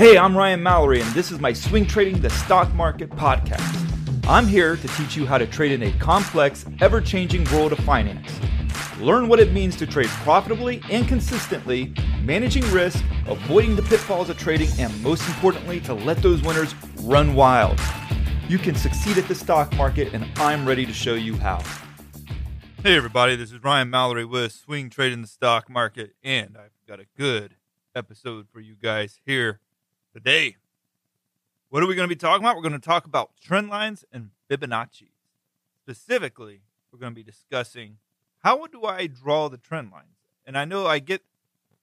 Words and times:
Hey, 0.00 0.16
I'm 0.16 0.34
Ryan 0.34 0.62
Mallory, 0.62 1.02
and 1.02 1.10
this 1.12 1.30
is 1.30 1.40
my 1.40 1.52
Swing 1.52 1.84
Trading 1.84 2.22
the 2.22 2.30
Stock 2.30 2.72
Market 2.72 3.10
podcast. 3.10 4.26
I'm 4.26 4.46
here 4.46 4.76
to 4.76 4.88
teach 4.88 5.14
you 5.14 5.26
how 5.26 5.36
to 5.36 5.46
trade 5.46 5.72
in 5.72 5.82
a 5.82 5.92
complex, 5.98 6.64
ever 6.80 7.02
changing 7.02 7.44
world 7.52 7.72
of 7.72 7.80
finance. 7.80 8.32
Learn 8.98 9.28
what 9.28 9.40
it 9.40 9.52
means 9.52 9.76
to 9.76 9.86
trade 9.86 10.08
profitably 10.24 10.80
and 10.90 11.06
consistently, 11.06 11.92
managing 12.22 12.62
risk, 12.70 13.04
avoiding 13.26 13.76
the 13.76 13.82
pitfalls 13.82 14.30
of 14.30 14.38
trading, 14.38 14.70
and 14.78 15.02
most 15.02 15.28
importantly, 15.28 15.80
to 15.80 15.92
let 15.92 16.16
those 16.22 16.40
winners 16.40 16.74
run 17.02 17.34
wild. 17.34 17.78
You 18.48 18.56
can 18.56 18.74
succeed 18.74 19.18
at 19.18 19.28
the 19.28 19.34
stock 19.34 19.70
market, 19.76 20.14
and 20.14 20.26
I'm 20.36 20.66
ready 20.66 20.86
to 20.86 20.94
show 20.94 21.12
you 21.12 21.36
how. 21.36 21.62
Hey, 22.82 22.96
everybody, 22.96 23.36
this 23.36 23.52
is 23.52 23.62
Ryan 23.62 23.90
Mallory 23.90 24.24
with 24.24 24.52
Swing 24.52 24.88
Trading 24.88 25.20
the 25.20 25.28
Stock 25.28 25.68
Market, 25.68 26.14
and 26.24 26.56
I've 26.56 26.72
got 26.88 27.00
a 27.00 27.06
good 27.18 27.56
episode 27.94 28.46
for 28.50 28.60
you 28.60 28.76
guys 28.80 29.20
here 29.26 29.60
today. 30.12 30.56
What 31.68 31.82
are 31.82 31.86
we 31.86 31.94
going 31.94 32.08
to 32.08 32.14
be 32.14 32.18
talking 32.18 32.44
about? 32.44 32.56
We're 32.56 32.62
going 32.62 32.72
to 32.72 32.78
talk 32.78 33.04
about 33.04 33.30
trend 33.40 33.68
lines 33.68 34.04
and 34.12 34.30
Fibonacci. 34.50 35.10
Specifically, 35.82 36.62
we're 36.92 36.98
going 36.98 37.12
to 37.12 37.16
be 37.16 37.22
discussing 37.22 37.98
how 38.42 38.66
do 38.66 38.84
I 38.84 39.06
draw 39.06 39.48
the 39.48 39.58
trend 39.58 39.90
lines? 39.92 40.16
And 40.44 40.56
I 40.58 40.64
know 40.64 40.86
I 40.86 40.98
get 40.98 41.22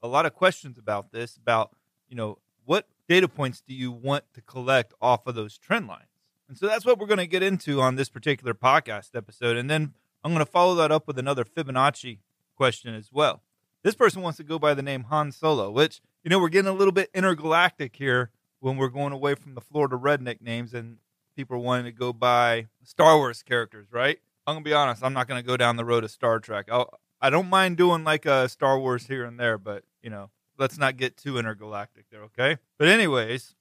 a 0.02 0.08
lot 0.08 0.26
of 0.26 0.34
questions 0.34 0.78
about 0.78 1.12
this 1.12 1.38
about, 1.38 1.76
you 2.10 2.16
know, 2.16 2.40
what 2.66 2.88
data 3.08 3.28
points 3.28 3.62
do 3.66 3.74
you 3.74 3.92
want 3.92 4.26
to 4.34 4.42
collect 4.42 4.94
off 5.02 5.26
of 5.28 5.36
those 5.36 5.58
trend 5.58 5.88
lines? 5.88 6.10
And 6.50 6.58
so 6.58 6.68
that's 6.68 6.86
what 6.86 7.00
we're 7.00 7.08
going 7.08 7.18
to 7.18 7.28
get 7.28 7.44
into 7.44 7.82
on 7.82 7.96
this 7.96 8.10
particular 8.10 8.54
podcast 8.54 9.16
episode. 9.16 9.58
And 9.58 9.70
then 9.70 9.94
I'm 10.24 10.34
going 10.34 10.46
to 10.46 10.52
follow 10.52 10.76
that 10.76 10.92
up 10.92 11.08
with 11.08 11.18
another 11.18 11.44
Fibonacci 11.44 12.20
question 12.56 12.94
as 12.94 13.12
well. 13.12 13.42
This 13.84 13.96
person 13.96 14.22
wants 14.22 14.38
to 14.38 14.44
go 14.44 14.60
by 14.60 14.74
the 14.74 14.82
name 14.82 15.04
Han 15.04 15.32
Solo, 15.32 15.70
which, 15.72 16.02
you 16.28 16.30
know, 16.30 16.40
we're 16.40 16.50
getting 16.50 16.68
a 16.68 16.74
little 16.74 16.92
bit 16.92 17.10
intergalactic 17.14 17.96
here 17.96 18.32
when 18.60 18.76
we're 18.76 18.90
going 18.90 19.14
away 19.14 19.34
from 19.34 19.56
the 19.56 19.62
Florida 19.62 19.96
redneck 19.96 20.42
names 20.42 20.74
and 20.74 20.98
people 21.38 21.56
are 21.56 21.60
wanting 21.62 21.86
to 21.86 21.92
go 21.94 22.12
by 22.12 22.68
Star 22.84 23.16
Wars 23.16 23.42
characters, 23.42 23.88
right? 23.94 24.20
I'm 24.46 24.58
to 24.58 24.62
be 24.62 24.74
honest, 24.74 25.06
I'm 25.06 25.14
not 25.14 25.30
to 25.42 25.48
go 25.48 25.56
down 25.56 25.78
the 25.78 25.86
road 25.86 26.04
of 26.04 26.12
Star 26.12 26.42
Trek. 26.42 26.66
I'll, 26.70 27.00
I 27.22 27.30
don't 27.30 27.50
mind 27.50 27.78
doing 27.78 28.04
like 28.04 28.26
a 28.26 28.50
Star 28.50 28.78
Wars 28.78 29.08
here 29.08 29.24
and 29.24 29.40
there, 29.40 29.58
but, 29.58 29.86
you 30.04 30.10
know, 30.10 30.30
let's 30.58 30.78
not 30.78 30.98
get 30.98 31.16
too 31.16 31.38
intergalactic 31.38 32.10
there, 32.12 32.24
okay? 32.24 32.58
But, 32.78 32.90
anyways, 32.90 33.56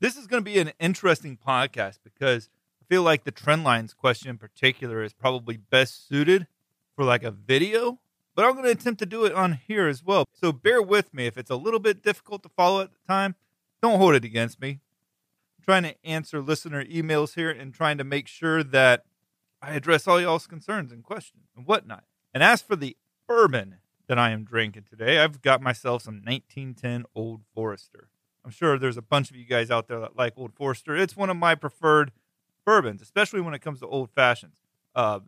this 0.00 0.16
is 0.16 0.26
going 0.26 0.42
to 0.42 0.50
be 0.50 0.58
an 0.58 0.72
interesting 0.80 1.38
podcast 1.38 1.98
because 2.02 2.50
I 2.82 2.84
feel 2.92 3.04
like 3.04 3.22
the 3.22 3.30
trend 3.30 3.62
lines 3.62 3.94
question 3.94 4.28
in 4.28 4.38
particular 4.38 5.04
is 5.04 5.12
probably 5.12 5.56
best 5.56 6.08
suited 6.08 6.48
for 6.96 7.04
like 7.04 7.22
a 7.22 7.30
video 7.30 8.00
but 8.38 8.44
I'm 8.44 8.52
going 8.52 8.66
to 8.66 8.70
attempt 8.70 9.00
to 9.00 9.06
do 9.06 9.24
it 9.24 9.34
on 9.34 9.58
here 9.66 9.88
as 9.88 10.04
well. 10.04 10.24
So 10.32 10.52
bear 10.52 10.80
with 10.80 11.12
me 11.12 11.26
if 11.26 11.36
it's 11.36 11.50
a 11.50 11.56
little 11.56 11.80
bit 11.80 12.04
difficult 12.04 12.44
to 12.44 12.48
follow 12.48 12.82
at 12.82 12.92
the 12.92 13.00
time. 13.04 13.34
Don't 13.82 13.98
hold 13.98 14.14
it 14.14 14.24
against 14.24 14.60
me. 14.60 14.78
I'm 15.58 15.64
trying 15.64 15.82
to 15.82 16.06
answer 16.06 16.40
listener 16.40 16.84
emails 16.84 17.34
here 17.34 17.50
and 17.50 17.74
trying 17.74 17.98
to 17.98 18.04
make 18.04 18.28
sure 18.28 18.62
that 18.62 19.02
I 19.60 19.72
address 19.72 20.06
all 20.06 20.20
y'all's 20.20 20.46
concerns 20.46 20.92
and 20.92 21.02
questions 21.02 21.48
and 21.56 21.66
whatnot. 21.66 22.04
And 22.32 22.44
as 22.44 22.62
for 22.62 22.76
the 22.76 22.96
bourbon 23.26 23.78
that 24.06 24.20
I 24.20 24.30
am 24.30 24.44
drinking 24.44 24.84
today, 24.88 25.18
I've 25.18 25.42
got 25.42 25.60
myself 25.60 26.02
some 26.02 26.22
1910 26.24 27.06
Old 27.16 27.40
Forester. 27.52 28.08
I'm 28.44 28.52
sure 28.52 28.78
there's 28.78 28.96
a 28.96 29.02
bunch 29.02 29.30
of 29.30 29.36
you 29.36 29.46
guys 29.46 29.68
out 29.68 29.88
there 29.88 29.98
that 29.98 30.14
like 30.14 30.34
Old 30.36 30.54
Forester. 30.54 30.94
It's 30.94 31.16
one 31.16 31.28
of 31.28 31.36
my 31.36 31.56
preferred 31.56 32.12
bourbons, 32.64 33.02
especially 33.02 33.40
when 33.40 33.54
it 33.54 33.62
comes 33.62 33.80
to 33.80 33.88
old 33.88 34.10
fashions. 34.12 34.58
Uh, 34.94 35.18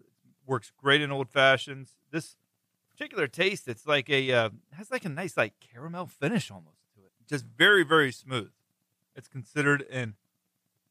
works 0.47 0.71
great 0.77 1.01
in 1.01 1.11
old 1.11 1.29
fashions. 1.29 1.97
This 2.13 2.37
particular 3.01 3.27
taste. 3.27 3.67
It's 3.67 3.87
like 3.87 4.11
a 4.11 4.31
uh, 4.31 4.51
has 4.73 4.91
like 4.91 5.07
a 5.07 5.09
nice 5.09 5.35
like 5.35 5.55
caramel 5.59 6.07
finish 6.07 6.51
almost 6.51 6.83
to 6.95 7.01
it. 7.01 7.13
Just 7.27 7.47
very 7.47 7.83
very 7.83 8.13
smooth. 8.13 8.51
It's 9.17 9.27
considered 9.27 9.87
an 9.91 10.17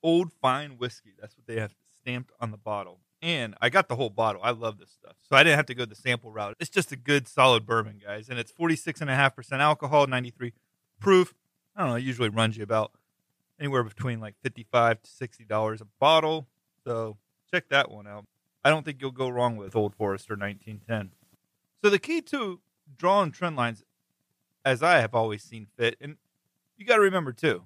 old 0.02 0.34
fine 0.34 0.72
whiskey. 0.72 1.14
That's 1.20 1.38
what 1.38 1.46
they 1.46 1.60
have 1.60 1.76
stamped 2.02 2.32
on 2.42 2.50
the 2.50 2.58
bottle. 2.58 3.00
And 3.22 3.54
I 3.62 3.70
got 3.70 3.90
the 3.90 3.96
whole 3.96 4.10
bottle. 4.10 4.42
I 4.44 4.52
love 4.52 4.80
this 4.80 4.90
stuff. 4.90 5.18
So 5.30 5.36
I 5.36 5.44
didn't 5.44 5.58
have 5.58 5.68
to 5.68 5.76
go 5.76 5.86
the 5.86 5.94
sample 5.94 6.32
route. 6.32 6.56
It's 6.60 6.70
just 6.70 6.92
a 6.92 6.96
good 6.96 7.28
solid 7.28 7.66
bourbon, 7.66 8.02
guys. 8.04 8.30
And 8.30 8.40
it's 8.40 8.52
46.5% 8.52 9.52
alcohol, 9.60 10.08
93 10.08 10.54
proof. 11.00 11.34
I 11.76 11.82
don't 11.82 11.90
know, 11.90 11.96
it 11.98 12.04
usually 12.04 12.30
runs 12.30 12.56
you 12.56 12.64
about 12.64 12.94
anywhere 13.60 13.84
between 13.84 14.22
like 14.22 14.36
55 14.42 15.02
to 15.02 15.10
$60 15.10 15.82
a 15.82 15.86
bottle. 16.00 16.48
So 16.86 17.18
check 17.52 17.68
that 17.70 17.92
one 17.92 18.08
out. 18.08 18.26
I 18.64 18.70
don't 18.70 18.86
think 18.86 19.02
you'll 19.02 19.12
go 19.12 19.28
wrong 19.28 19.58
with 19.58 19.76
Old 19.76 19.96
Forester 19.96 20.36
1910. 20.36 21.12
So 21.84 21.90
the 21.90 22.00
key 22.00 22.22
to 22.22 22.60
drawing 22.98 23.32
trend 23.32 23.56
lines, 23.56 23.84
as 24.66 24.84
I 24.84 25.00
have 25.00 25.16
always 25.16 25.44
seen 25.44 25.68
fit, 25.78 25.96
and 26.02 26.18
you 26.78 26.86
got 26.86 26.96
to 26.96 27.02
remember 27.02 27.32
too, 27.32 27.64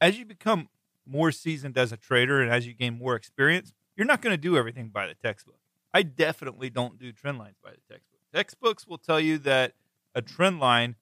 as 0.00 0.18
you 0.18 0.24
become 0.24 0.68
more 1.06 1.32
seasoned 1.32 1.78
as 1.78 1.92
a 1.92 1.96
trader 1.96 2.40
and 2.40 2.50
as 2.50 2.66
you 2.66 2.74
gain 2.74 2.98
more 2.98 3.14
experience, 3.14 3.72
you're 3.96 4.06
not 4.06 4.22
going 4.22 4.32
to 4.32 4.40
do 4.40 4.56
everything 4.56 4.88
by 4.88 5.06
the 5.06 5.14
textbook. 5.14 5.58
I 5.94 6.02
definitely 6.02 6.70
don't 6.70 6.98
do 6.98 7.12
trend 7.12 7.38
lines 7.38 7.56
by 7.62 7.70
the 7.70 7.80
textbook. 7.88 8.20
Textbooks 8.34 8.86
will 8.86 8.98
tell 8.98 9.20
you 9.20 9.38
that 9.38 9.74
a 10.14 10.22
trend 10.22 10.58
line 10.58 10.96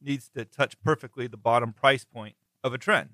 needs 0.00 0.28
to 0.34 0.44
touch 0.44 0.80
perfectly 0.80 1.26
the 1.26 1.36
bottom 1.36 1.72
price 1.72 2.04
point 2.04 2.34
of 2.64 2.72
a 2.72 2.78
trend. 2.78 3.10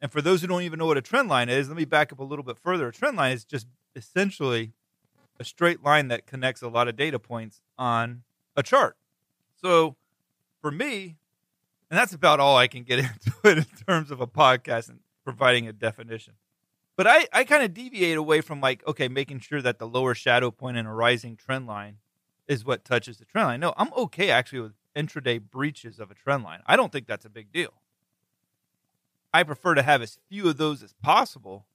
And 0.00 0.10
for 0.10 0.20
those 0.20 0.40
who 0.40 0.46
don't 0.46 0.62
even 0.62 0.78
know 0.78 0.86
what 0.86 0.96
a 0.96 1.02
trend 1.02 1.28
line 1.28 1.48
is, 1.48 1.68
let 1.68 1.76
me 1.76 1.84
back 1.84 2.12
up 2.12 2.20
a 2.20 2.24
little 2.24 2.44
bit 2.44 2.58
further. 2.58 2.88
A 2.88 2.92
trend 2.92 3.16
line 3.16 3.32
is 3.32 3.44
just 3.44 3.66
essentially 3.94 4.72
a 5.38 5.44
straight 5.44 5.82
line 5.82 6.08
that 6.08 6.26
connects 6.26 6.62
a 6.62 6.68
lot 6.68 6.88
of 6.88 6.96
data 6.96 7.18
points 7.18 7.60
on 7.78 8.22
a 8.56 8.62
chart. 8.62 8.96
So 9.60 9.96
for 10.60 10.70
me, 10.70 11.16
and 11.90 11.98
that's 11.98 12.12
about 12.12 12.40
all 12.40 12.56
I 12.56 12.66
can 12.66 12.82
get 12.82 12.98
into 12.98 13.32
it 13.44 13.58
in 13.58 13.66
terms 13.86 14.10
of 14.10 14.20
a 14.20 14.26
podcast 14.26 14.88
and 14.88 15.00
providing 15.24 15.68
a 15.68 15.72
definition. 15.72 16.34
But 16.96 17.06
I, 17.06 17.26
I 17.32 17.44
kind 17.44 17.62
of 17.62 17.74
deviate 17.74 18.16
away 18.16 18.40
from 18.40 18.60
like, 18.60 18.86
okay, 18.86 19.08
making 19.08 19.40
sure 19.40 19.60
that 19.60 19.78
the 19.78 19.86
lower 19.86 20.14
shadow 20.14 20.50
point 20.50 20.78
in 20.78 20.86
a 20.86 20.94
rising 20.94 21.36
trend 21.36 21.66
line 21.66 21.98
is 22.48 22.64
what 22.64 22.84
touches 22.84 23.18
the 23.18 23.24
trend 23.26 23.48
line. 23.48 23.60
No, 23.60 23.74
I'm 23.76 23.92
okay 23.94 24.30
actually 24.30 24.60
with 24.60 24.72
intraday 24.96 25.40
breaches 25.40 26.00
of 26.00 26.10
a 26.10 26.14
trend 26.14 26.42
line. 26.44 26.60
I 26.66 26.76
don't 26.76 26.90
think 26.90 27.06
that's 27.06 27.26
a 27.26 27.30
big 27.30 27.52
deal. 27.52 27.74
I 29.34 29.42
prefer 29.42 29.74
to 29.74 29.82
have 29.82 30.00
as 30.00 30.18
few 30.30 30.48
of 30.48 30.56
those 30.56 30.82
as 30.82 30.94
possible, 30.94 31.66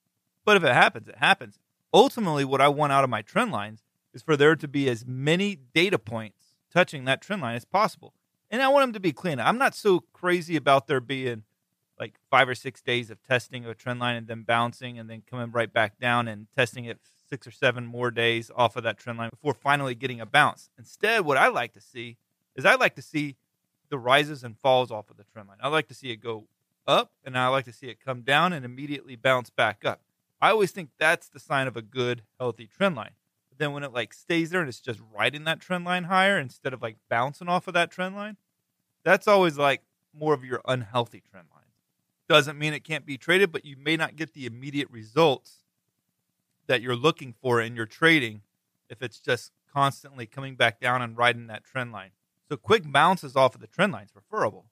but 0.44 0.58
if 0.58 0.64
it 0.64 0.74
happens, 0.74 1.08
it 1.08 1.18
happens 1.20 1.60
ultimately 1.94 2.46
what 2.46 2.62
I 2.62 2.68
want 2.68 2.94
out 2.94 3.04
of 3.04 3.10
my 3.10 3.22
trend 3.22 3.52
lines 3.52 3.84
is 4.14 4.22
for 4.22 4.36
there 4.36 4.56
to 4.56 4.68
be 4.68 4.90
as 4.90 5.06
many 5.06 5.56
data 5.56 5.98
points 5.98 6.58
touching 6.72 7.06
that 7.06 7.22
trend 7.22 7.42
line 7.42 7.56
as 7.56 7.66
possible. 7.66 8.14
And 8.50 8.62
I 8.62 8.68
want 8.68 8.84
them 8.84 8.94
to 8.94 9.00
be 9.00 9.14
clean. 9.14 9.40
I'm 9.40 9.58
not 9.58 9.76
so 9.76 10.02
crazy 10.14 10.56
about 10.56 10.88
there 10.88 11.00
being 11.00 11.44
like 12.00 12.16
five 12.30 12.50
or 12.50 12.56
six 12.56 12.82
days 12.82 13.10
of 13.10 13.22
testing 13.24 13.64
of 13.64 13.72
a 13.72 13.76
trend 13.76 14.00
line 14.00 14.16
and 14.16 14.28
then 14.28 14.44
bouncing 14.44 14.98
and 14.98 15.10
then 15.10 15.22
coming 15.30 15.52
right 15.52 15.72
back 15.72 16.00
down 16.00 16.28
and 16.28 16.48
testing 16.56 16.86
it 16.86 17.00
six 17.30 17.48
or 17.48 17.52
seven 17.52 17.86
more 17.86 18.12
days 18.12 18.52
off 18.56 18.76
of 18.76 18.84
that 18.84 18.98
trend 18.98 19.20
line 19.20 19.30
before 19.30 19.54
finally 19.54 19.96
getting 19.96 20.20
a 20.20 20.26
bounce. 20.26 20.70
Instead, 20.78 21.24
what 21.24 21.38
I 21.38 21.48
like 21.48 21.74
to 21.74 21.82
see 21.82 22.18
is 22.56 22.66
I 22.66 22.76
like 22.76 22.96
to 22.96 23.02
see 23.02 23.38
the 23.90 24.00
rises 24.00 24.44
and 24.44 24.58
falls 24.58 24.92
off 24.92 25.10
of 25.10 25.18
the 25.18 25.24
trend 25.32 25.48
line. 25.48 25.60
I 25.62 25.70
like 25.70 25.88
to 25.90 25.94
see 25.94 26.12
it 26.12 26.18
go 26.18 26.48
up 26.88 27.12
and 27.24 27.38
I 27.38 27.48
like 27.48 27.66
to 27.66 27.74
see 27.74 27.88
it 27.88 28.04
come 28.04 28.22
down 28.22 28.52
and 28.52 28.66
immediately 28.66 29.16
bounce 29.16 29.50
back 29.50 29.86
up. 29.86 30.02
I 30.42 30.50
always 30.50 30.72
think 30.72 30.90
that's 30.98 31.30
the 31.30 31.40
sign 31.40 31.68
of 31.68 31.78
a 31.78 31.82
good, 31.82 32.24
healthy 32.40 32.68
trend 32.68 32.96
line. 32.96 33.12
But 33.50 33.60
then 33.60 33.74
when 33.74 33.84
it 33.84 33.94
like 33.94 34.14
stays 34.14 34.50
there 34.50 34.62
and 34.62 34.70
it's 34.70 34.80
just 34.80 35.00
riding 35.16 35.44
that 35.44 35.60
trend 35.60 35.86
line 35.86 36.06
higher 36.06 36.40
instead 36.40 36.74
of 36.74 36.82
like 36.82 36.98
bouncing 37.10 37.48
off 37.48 37.68
of 37.68 37.74
that 37.76 37.92
trend 37.92 38.16
line, 38.16 38.38
that's 39.04 39.28
always 39.28 39.58
like 39.58 39.84
more 40.14 40.34
of 40.34 40.44
your 40.44 40.62
unhealthy 40.66 41.22
trend 41.22 41.48
line. 41.54 41.62
Doesn't 42.28 42.58
mean 42.58 42.74
it 42.74 42.84
can't 42.84 43.06
be 43.06 43.18
traded, 43.18 43.52
but 43.52 43.66
you 43.66 43.76
may 43.78 43.98
not 43.98 44.16
get 44.16 44.34
the 44.34 44.46
immediate 44.46 44.90
results 44.90 45.58
that 46.68 46.82
you're 46.82 46.96
looking 46.96 47.34
for 47.42 47.62
in 47.62 47.76
your 47.76 47.86
trading 47.86 48.42
if 48.90 49.02
it's 49.02 49.20
just 49.20 49.52
constantly 49.72 50.26
coming 50.26 50.56
back 50.56 50.80
down 50.80 51.02
and 51.02 51.18
riding 51.18 51.48
that 51.48 51.64
trend 51.64 51.92
line. 51.92 52.12
So 52.50 52.58
quick 52.58 52.84
bounces 52.92 53.36
off 53.36 53.56
of 53.56 53.62
the 53.62 53.68
trend 53.68 53.94
line 53.94 54.06
is 54.06 54.12
preferable. 54.12 54.66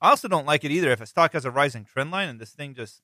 I 0.00 0.10
also 0.10 0.28
don't 0.28 0.46
like 0.46 0.64
it 0.64 0.70
either 0.70 0.90
if 0.90 1.00
a 1.00 1.06
stock 1.06 1.34
has 1.34 1.44
a 1.44 1.50
rising 1.50 1.84
trend 1.84 2.10
line 2.10 2.28
and 2.28 2.40
this 2.40 2.52
thing 2.52 2.74
just 2.74 3.02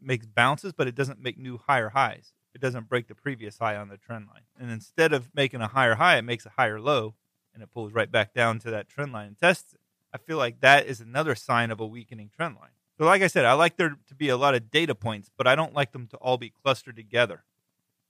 makes 0.00 0.26
bounces, 0.26 0.72
but 0.72 0.86
it 0.86 0.94
doesn't 0.94 1.20
make 1.20 1.38
new 1.38 1.58
higher 1.58 1.90
highs. 1.90 2.32
It 2.54 2.60
doesn't 2.60 2.88
break 2.88 3.08
the 3.08 3.14
previous 3.14 3.58
high 3.58 3.76
on 3.76 3.88
the 3.88 3.96
trend 3.96 4.28
line. 4.28 4.44
And 4.58 4.70
instead 4.70 5.12
of 5.12 5.34
making 5.34 5.60
a 5.60 5.68
higher 5.68 5.96
high, 5.96 6.16
it 6.16 6.22
makes 6.22 6.46
a 6.46 6.50
higher 6.50 6.80
low 6.80 7.14
and 7.52 7.62
it 7.62 7.70
pulls 7.72 7.92
right 7.92 8.10
back 8.10 8.32
down 8.34 8.58
to 8.60 8.70
that 8.70 8.88
trend 8.88 9.12
line 9.12 9.28
and 9.28 9.38
tests 9.38 9.74
it. 9.74 9.80
I 10.12 10.18
feel 10.18 10.38
like 10.38 10.60
that 10.60 10.86
is 10.86 11.00
another 11.00 11.34
sign 11.34 11.70
of 11.70 11.80
a 11.80 11.86
weakening 11.86 12.30
trend 12.34 12.56
line. 12.56 12.70
So, 12.98 13.04
like 13.04 13.20
I 13.20 13.26
said, 13.26 13.44
I 13.44 13.52
like 13.52 13.76
there 13.76 13.98
to 14.08 14.14
be 14.14 14.30
a 14.30 14.36
lot 14.38 14.54
of 14.54 14.70
data 14.70 14.94
points, 14.94 15.30
but 15.36 15.46
I 15.46 15.54
don't 15.54 15.74
like 15.74 15.92
them 15.92 16.06
to 16.08 16.16
all 16.16 16.38
be 16.38 16.50
clustered 16.50 16.96
together. 16.96 17.44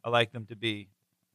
I 0.04 0.10
like 0.10 0.32
them 0.32 0.46
to 0.46 0.54
be 0.54 0.90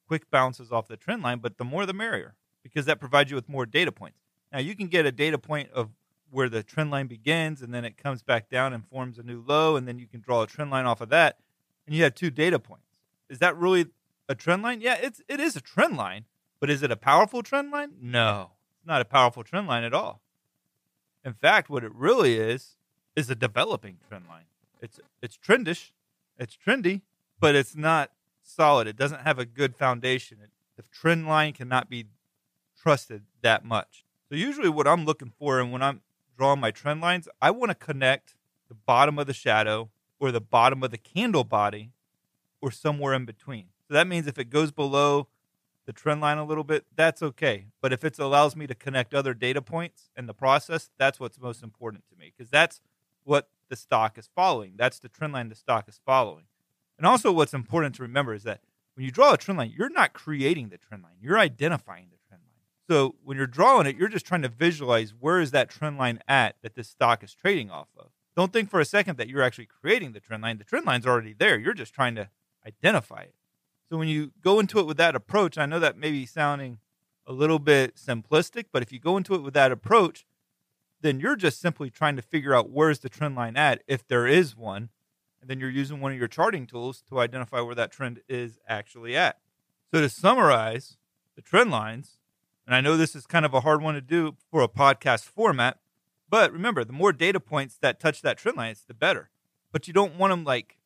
quick 0.07 0.31
bounces 0.31 0.71
off 0.71 0.87
the 0.87 0.95
trend 0.95 1.23
line, 1.23 1.39
but 1.39 1.57
the 1.57 1.65
more 1.65 1.85
the 1.85 1.93
merrier 1.93 2.35
because 2.63 2.85
that 2.85 2.99
provides 2.99 3.29
you 3.29 3.35
with 3.35 3.49
more 3.49 3.65
data 3.65 3.91
points. 3.91 4.19
Now, 4.51 4.59
you 4.59 4.75
can 4.75 4.87
get 4.87 5.05
a 5.05 5.11
data 5.11 5.37
point 5.37 5.69
of 5.71 5.89
where 6.31 6.49
the 6.49 6.63
trend 6.63 6.89
line 6.89 7.07
begins 7.07 7.61
and 7.61 7.73
then 7.73 7.85
it 7.85 7.97
comes 7.97 8.23
back 8.23 8.49
down 8.49 8.73
and 8.73 8.87
forms 8.87 9.19
a 9.19 9.23
new 9.23 9.43
low, 9.45 9.75
and 9.75 9.87
then 9.87 9.99
you 9.99 10.07
can 10.07 10.21
draw 10.21 10.41
a 10.41 10.47
trend 10.47 10.71
line 10.71 10.85
off 10.85 11.01
of 11.01 11.09
that, 11.09 11.37
and 11.85 11.95
you 11.95 12.03
have 12.03 12.15
two 12.15 12.31
data 12.31 12.57
points. 12.57 12.97
Is 13.29 13.39
that 13.39 13.55
really 13.57 13.87
a 14.27 14.35
trend 14.35 14.63
line? 14.63 14.81
Yeah, 14.81 14.95
it's 14.95 15.21
it 15.27 15.39
is 15.39 15.55
a 15.55 15.61
trend 15.61 15.97
line, 15.97 16.25
but 16.59 16.69
is 16.69 16.81
it 16.83 16.91
a 16.91 16.95
powerful 16.95 17.43
trend 17.43 17.71
line? 17.71 17.91
No, 18.01 18.51
it's 18.77 18.87
not 18.87 19.01
a 19.01 19.05
powerful 19.05 19.43
trend 19.43 19.67
line 19.67 19.83
at 19.83 19.93
all. 19.93 20.21
In 21.23 21.33
fact, 21.33 21.69
what 21.69 21.83
it 21.83 21.93
really 21.93 22.37
is 22.37 22.77
is 23.15 23.29
a 23.29 23.35
developing 23.35 23.97
trend 24.07 24.25
line. 24.27 24.45
It's 24.81 24.99
it's 25.21 25.37
trendish, 25.37 25.91
it's 26.37 26.57
trendy, 26.57 27.01
but 27.39 27.55
it's 27.55 27.75
not 27.75 28.11
solid. 28.41 28.87
It 28.87 28.95
doesn't 28.95 29.21
have 29.21 29.37
a 29.37 29.45
good 29.45 29.75
foundation. 29.75 30.39
It, 30.41 30.49
the 30.77 30.83
trend 30.83 31.27
line 31.27 31.53
cannot 31.53 31.89
be 31.89 32.05
trusted 32.81 33.23
that 33.41 33.63
much. 33.63 34.05
So 34.29 34.35
usually 34.35 34.69
what 34.69 34.87
I'm 34.87 35.05
looking 35.05 35.31
for 35.37 35.59
and 35.59 35.71
when 35.71 35.81
I'm 35.81 36.01
drawing 36.37 36.59
my 36.59 36.71
trend 36.71 37.01
lines, 37.01 37.27
I 37.41 37.51
want 37.51 37.69
to 37.69 37.75
connect 37.75 38.35
the 38.67 38.75
bottom 38.75 39.19
of 39.19 39.27
the 39.27 39.33
shadow 39.33 39.89
or 40.19 40.31
the 40.31 40.41
bottom 40.41 40.83
of 40.83 40.91
the 40.91 40.97
candle 40.97 41.43
body 41.43 41.91
or 42.61 42.71
somewhere 42.71 43.13
in 43.13 43.25
between. 43.25 43.67
So 43.87 43.93
that 43.93 44.07
means 44.07 44.27
if 44.27 44.37
it 44.37 44.49
goes 44.49 44.71
below 44.71 45.27
the 45.85 45.93
trend 45.93 46.21
line 46.21 46.37
a 46.37 46.45
little 46.45 46.63
bit, 46.63 46.85
that's 46.95 47.21
okay. 47.21 47.65
But 47.81 47.91
if 47.91 48.03
it 48.03 48.17
allows 48.19 48.55
me 48.55 48.67
to 48.67 48.75
connect 48.75 49.13
other 49.13 49.33
data 49.33 49.61
points 49.61 50.09
in 50.15 50.27
the 50.27 50.33
process, 50.33 50.89
that's 50.97 51.19
what's 51.19 51.39
most 51.39 51.63
important 51.63 52.05
to 52.09 52.15
me 52.17 52.31
because 52.35 52.49
that's 52.49 52.81
what 53.23 53.49
the 53.69 53.75
stock 53.75 54.17
is 54.17 54.29
following. 54.35 54.73
That's 54.77 54.99
the 54.99 55.09
trend 55.09 55.33
line 55.33 55.49
the 55.49 55.55
stock 55.55 55.89
is 55.89 55.99
following. 56.05 56.45
And 56.97 57.07
also, 57.07 57.31
what's 57.31 57.53
important 57.53 57.95
to 57.95 58.03
remember 58.03 58.33
is 58.33 58.43
that 58.43 58.61
when 58.93 59.05
you 59.05 59.11
draw 59.11 59.33
a 59.33 59.37
trend 59.37 59.57
line, 59.57 59.73
you're 59.75 59.89
not 59.89 60.13
creating 60.13 60.69
the 60.69 60.77
trend 60.77 61.03
line, 61.03 61.15
you're 61.19 61.39
identifying 61.39 62.07
the. 62.11 62.20
So 62.89 63.15
when 63.23 63.37
you're 63.37 63.47
drawing 63.47 63.87
it, 63.87 63.95
you're 63.95 64.09
just 64.09 64.25
trying 64.25 64.41
to 64.41 64.49
visualize 64.49 65.13
where 65.17 65.39
is 65.39 65.51
that 65.51 65.69
trend 65.69 65.97
line 65.97 66.19
at 66.27 66.55
that 66.61 66.75
this 66.75 66.89
stock 66.89 67.23
is 67.23 67.33
trading 67.33 67.69
off 67.69 67.87
of. 67.97 68.09
Don't 68.35 68.51
think 68.51 68.69
for 68.69 68.79
a 68.79 68.85
second 68.85 69.17
that 69.17 69.27
you're 69.27 69.43
actually 69.43 69.67
creating 69.67 70.13
the 70.13 70.19
trend 70.19 70.43
line. 70.43 70.57
The 70.57 70.63
trend 70.63 70.85
line's 70.85 71.05
already 71.05 71.33
there. 71.33 71.59
You're 71.59 71.73
just 71.73 71.93
trying 71.93 72.15
to 72.15 72.29
identify 72.65 73.21
it. 73.21 73.35
So 73.89 73.97
when 73.97 74.07
you 74.07 74.31
go 74.41 74.59
into 74.59 74.79
it 74.79 74.87
with 74.87 74.97
that 74.97 75.15
approach, 75.15 75.57
I 75.57 75.65
know 75.65 75.79
that 75.79 75.97
may 75.97 76.11
be 76.11 76.25
sounding 76.25 76.79
a 77.27 77.33
little 77.33 77.59
bit 77.59 77.95
simplistic, 77.95 78.65
but 78.71 78.81
if 78.81 78.91
you 78.91 78.99
go 78.99 79.17
into 79.17 79.35
it 79.35 79.43
with 79.43 79.53
that 79.53 79.71
approach, 79.71 80.25
then 81.01 81.19
you're 81.19 81.35
just 81.35 81.59
simply 81.59 81.89
trying 81.89 82.15
to 82.15 82.21
figure 82.21 82.55
out 82.55 82.69
where's 82.69 82.99
the 82.99 83.09
trend 83.09 83.35
line 83.35 83.57
at, 83.57 83.83
if 83.87 84.07
there 84.07 84.27
is 84.27 84.55
one, 84.55 84.89
and 85.41 85.49
then 85.49 85.59
you're 85.59 85.69
using 85.69 85.99
one 85.99 86.11
of 86.11 86.17
your 86.17 86.27
charting 86.27 86.65
tools 86.65 87.03
to 87.09 87.19
identify 87.19 87.59
where 87.59 87.75
that 87.75 87.91
trend 87.91 88.21
is 88.29 88.59
actually 88.67 89.15
at. 89.17 89.39
So 89.93 89.99
to 89.99 90.09
summarize 90.09 90.97
the 91.35 91.41
trend 91.41 91.71
lines, 91.71 92.19
and 92.71 92.77
I 92.77 92.79
know 92.79 92.95
this 92.95 93.17
is 93.17 93.27
kind 93.27 93.43
of 93.43 93.53
a 93.53 93.59
hard 93.59 93.81
one 93.81 93.95
to 93.95 94.01
do 94.01 94.37
for 94.49 94.61
a 94.61 94.67
podcast 94.69 95.25
format, 95.25 95.79
but 96.29 96.53
remember, 96.53 96.85
the 96.85 96.93
more 96.93 97.11
data 97.11 97.41
points 97.41 97.77
that 97.81 97.99
touch 97.99 98.21
that 98.21 98.37
trend 98.37 98.55
line, 98.55 98.71
it's 98.71 98.85
the 98.85 98.93
better. 98.93 99.29
But 99.73 99.89
you 99.89 99.93
don't 99.93 100.15
want 100.15 100.31
them 100.31 100.45
like 100.45 100.77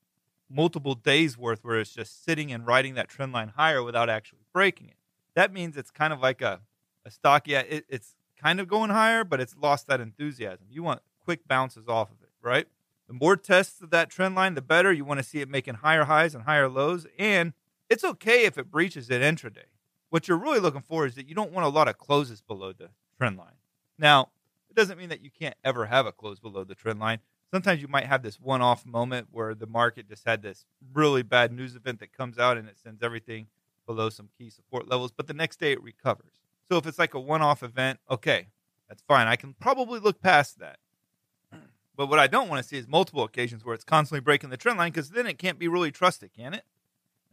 multiple 0.50 0.96
days 0.96 1.38
worth 1.38 1.64
where 1.64 1.80
it's 1.80 1.94
just 1.94 2.26
sitting 2.26 2.52
and 2.52 2.66
riding 2.66 2.96
that 2.96 3.08
trend 3.08 3.34
line 3.34 3.50
higher 3.50 3.84
without 3.84 4.10
actually 4.10 4.40
breaking 4.52 4.88
it. 4.88 4.96
That 5.36 5.54
means 5.54 5.78
it's 5.78 5.92
kind 5.92 6.12
of 6.12 6.20
like 6.20 6.42
a, 6.42 6.62
a 7.06 7.12
stock. 7.12 7.48
Yeah, 7.48 7.60
it, 7.60 7.86
it's 7.88 8.16
kind 8.42 8.60
of 8.60 8.68
going 8.68 8.90
higher, 8.90 9.24
but 9.24 9.40
it's 9.40 9.56
lost 9.56 9.86
that 9.86 10.02
enthusiasm. 10.02 10.66
You 10.72 10.82
want 10.82 11.04
quick 11.24 11.48
bounces 11.48 11.88
off 11.88 12.10
of 12.10 12.18
it, 12.24 12.32
right? 12.42 12.66
The 13.08 13.14
more 13.14 13.38
tests 13.38 13.80
of 13.80 13.92
that 13.92 14.10
trend 14.10 14.34
line, 14.34 14.56
the 14.56 14.62
better. 14.64 14.92
You 14.92 15.06
want 15.06 15.20
to 15.20 15.24
see 15.24 15.40
it 15.40 15.50
making 15.50 15.76
higher 15.76 16.06
highs 16.06 16.34
and 16.34 16.46
higher 16.46 16.68
lows. 16.68 17.06
And 17.20 17.54
it's 17.92 18.04
okay 18.04 18.46
if 18.46 18.58
it 18.58 18.72
breaches 18.72 19.12
it 19.12 19.22
intraday. 19.22 19.66
What 20.16 20.30
you're 20.30 20.38
really 20.38 20.62
looking 20.62 20.80
for 20.80 21.06
is 21.06 21.16
that 21.16 21.28
you 21.28 21.36
don't 21.36 21.52
want 21.52 21.66
a 21.66 21.70
lot 21.70 21.90
of 21.90 21.98
closes 21.98 22.40
below 22.40 22.72
the 22.72 22.88
trend 23.18 23.38
line. 23.38 23.58
Now, 24.00 24.30
it 24.70 24.74
doesn't 24.78 24.98
mean 24.98 25.10
that 25.10 25.20
you 25.20 25.30
can't 25.30 25.58
ever 25.62 25.88
have 25.88 26.06
a 26.06 26.14
close 26.14 26.40
below 26.40 26.64
the 26.64 26.74
trend 26.74 27.02
line. 27.02 27.20
Sometimes 27.52 27.82
you 27.82 27.90
might 27.90 28.06
have 28.06 28.24
this 28.24 28.40
one 28.40 28.62
off 28.62 28.86
moment 28.86 29.28
where 29.32 29.54
the 29.54 29.68
market 29.68 30.08
just 30.08 30.24
had 30.26 30.42
this 30.42 30.64
really 30.94 31.22
bad 31.22 31.52
news 31.52 31.76
event 31.76 32.00
that 32.00 32.14
comes 32.14 32.40
out 32.40 32.56
and 32.56 32.70
it 32.70 32.80
sends 32.82 33.04
everything 33.04 33.48
below 33.86 34.08
some 34.10 34.30
key 34.38 34.50
support 34.50 34.88
levels, 34.88 35.12
but 35.12 35.28
the 35.28 35.34
next 35.34 35.60
day 35.60 35.74
it 35.74 35.84
recovers. 35.84 36.40
So 36.72 36.78
if 36.78 36.88
it's 36.88 36.98
like 36.98 37.14
a 37.14 37.20
one 37.20 37.42
off 37.42 37.62
event, 37.62 38.00
okay, 38.10 38.48
that's 38.88 39.04
fine. 39.10 39.28
I 39.28 39.36
can 39.36 39.54
probably 39.60 40.00
look 40.00 40.22
past 40.22 40.60
that. 40.60 40.80
But 41.94 42.08
what 42.08 42.20
I 42.20 42.28
don't 42.28 42.48
want 42.48 42.64
to 42.64 42.70
see 42.70 42.78
is 42.78 42.88
multiple 42.88 43.26
occasions 43.26 43.66
where 43.66 43.76
it's 43.76 43.84
constantly 43.84 44.22
breaking 44.22 44.50
the 44.50 44.56
trend 44.56 44.78
line 44.78 44.94
because 44.94 45.10
then 45.10 45.28
it 45.28 45.38
can't 45.38 45.60
be 45.60 45.68
really 45.68 45.92
trusted, 45.92 46.32
can 46.34 46.54
it? 46.54 46.64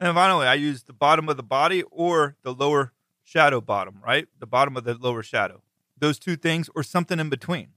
And 0.02 0.16
finally, 0.16 0.48
I 0.48 0.54
use 0.54 0.82
the 0.82 0.92
bottom 0.92 1.28
of 1.28 1.36
the 1.36 1.44
body 1.44 1.84
or 1.84 2.34
the 2.42 2.52
lower 2.52 2.92
shadow 3.22 3.60
bottom, 3.60 4.00
right? 4.04 4.26
The 4.40 4.48
bottom 4.48 4.76
of 4.76 4.82
the 4.82 4.94
lower 4.94 5.22
shadow. 5.22 5.62
Those 5.96 6.18
two 6.18 6.34
things 6.34 6.68
or 6.74 6.82
something 6.82 7.20
in 7.20 7.28
between. 7.28 7.68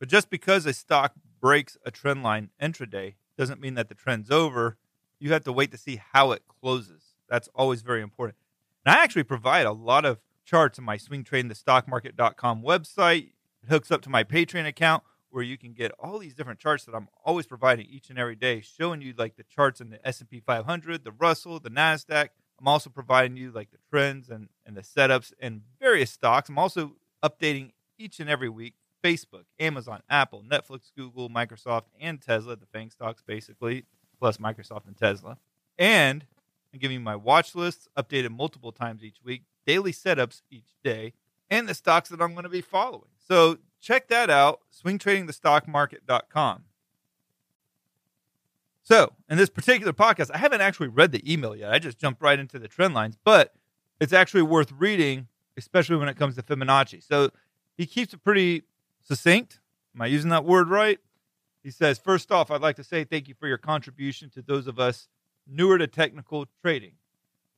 But 0.00 0.08
just 0.08 0.28
because 0.28 0.66
a 0.66 0.72
stock 0.72 1.12
breaks 1.40 1.76
a 1.86 1.92
trend 1.92 2.24
line 2.24 2.50
intraday 2.60 3.14
doesn't 3.36 3.60
mean 3.60 3.74
that 3.74 3.88
the 3.88 3.94
trend's 3.94 4.28
over. 4.28 4.76
You 5.20 5.32
have 5.32 5.44
to 5.44 5.52
wait 5.52 5.70
to 5.70 5.78
see 5.78 6.02
how 6.12 6.32
it 6.32 6.42
closes. 6.48 7.14
That's 7.28 7.48
always 7.54 7.82
very 7.82 8.02
important. 8.02 8.38
And 8.84 8.96
I 8.96 9.04
actually 9.04 9.22
provide 9.22 9.64
a 9.64 9.70
lot 9.70 10.04
of 10.04 10.18
charts 10.44 10.78
in 10.78 10.84
my 10.84 10.96
swingtradingthestockmarket.com 10.96 12.60
website. 12.64 13.28
It 13.62 13.68
hooks 13.68 13.92
up 13.92 14.02
to 14.02 14.10
my 14.10 14.24
Patreon 14.24 14.66
account 14.66 15.04
where 15.30 15.42
you 15.42 15.58
can 15.58 15.72
get 15.72 15.92
all 15.98 16.18
these 16.18 16.34
different 16.34 16.58
charts 16.58 16.84
that 16.84 16.94
I'm 16.94 17.08
always 17.24 17.46
providing 17.46 17.86
each 17.86 18.10
and 18.10 18.18
every 18.18 18.36
day, 18.36 18.60
showing 18.60 19.02
you 19.02 19.14
like 19.16 19.36
the 19.36 19.44
charts 19.44 19.80
in 19.80 19.90
the 19.90 20.06
S&P 20.06 20.40
500, 20.40 21.04
the 21.04 21.12
Russell, 21.12 21.60
the 21.60 21.70
Nasdaq. 21.70 22.28
I'm 22.60 22.68
also 22.68 22.90
providing 22.90 23.36
you 23.36 23.50
like 23.50 23.70
the 23.70 23.78
trends 23.90 24.28
and, 24.28 24.48
and 24.66 24.76
the 24.76 24.82
setups 24.82 25.32
and 25.40 25.62
various 25.80 26.10
stocks. 26.10 26.48
I'm 26.48 26.58
also 26.58 26.96
updating 27.22 27.72
each 27.98 28.20
and 28.20 28.28
every 28.28 28.48
week 28.48 28.74
Facebook, 29.02 29.44
Amazon, 29.60 30.02
Apple, 30.10 30.42
Netflix, 30.48 30.90
Google, 30.96 31.28
Microsoft, 31.28 31.84
and 32.00 32.20
Tesla, 32.20 32.56
the 32.56 32.66
FANG 32.66 32.90
stocks 32.90 33.22
basically, 33.24 33.84
plus 34.18 34.38
Microsoft 34.38 34.86
and 34.86 34.96
Tesla. 34.96 35.38
And 35.78 36.24
I'm 36.72 36.80
giving 36.80 36.96
you 36.96 37.00
my 37.00 37.16
watch 37.16 37.54
lists 37.54 37.88
updated 37.96 38.30
multiple 38.30 38.72
times 38.72 39.04
each 39.04 39.18
week, 39.22 39.42
daily 39.66 39.92
setups 39.92 40.42
each 40.50 40.74
day, 40.82 41.12
and 41.50 41.68
the 41.68 41.74
stocks 41.74 42.08
that 42.10 42.20
I'm 42.20 42.32
going 42.32 42.44
to 42.44 42.50
be 42.50 42.60
following. 42.60 43.08
So 43.28 43.58
check 43.80 44.08
that 44.08 44.30
out, 44.30 44.60
swingtradingthestockmarket.com. 44.84 46.64
So, 48.82 49.12
in 49.28 49.36
this 49.36 49.50
particular 49.50 49.92
podcast, 49.92 50.30
I 50.32 50.38
haven't 50.38 50.62
actually 50.62 50.88
read 50.88 51.12
the 51.12 51.30
email 51.30 51.54
yet. 51.54 51.70
I 51.70 51.78
just 51.78 51.98
jumped 51.98 52.22
right 52.22 52.38
into 52.38 52.58
the 52.58 52.68
trend 52.68 52.94
lines, 52.94 53.18
but 53.22 53.52
it's 54.00 54.14
actually 54.14 54.42
worth 54.42 54.72
reading, 54.72 55.28
especially 55.58 55.96
when 55.96 56.08
it 56.08 56.16
comes 56.16 56.36
to 56.36 56.42
Fibonacci. 56.42 57.02
So, 57.02 57.28
he 57.76 57.84
keeps 57.84 58.14
it 58.14 58.24
pretty 58.24 58.62
succinct. 59.02 59.60
Am 59.94 60.00
I 60.00 60.06
using 60.06 60.30
that 60.30 60.46
word 60.46 60.68
right? 60.68 60.98
He 61.62 61.70
says, 61.70 61.98
First 61.98 62.32
off, 62.32 62.50
I'd 62.50 62.62
like 62.62 62.76
to 62.76 62.84
say 62.84 63.04
thank 63.04 63.28
you 63.28 63.34
for 63.38 63.46
your 63.46 63.58
contribution 63.58 64.30
to 64.30 64.40
those 64.40 64.66
of 64.66 64.78
us 64.78 65.08
newer 65.46 65.76
to 65.76 65.86
technical 65.86 66.46
trading. 66.62 66.92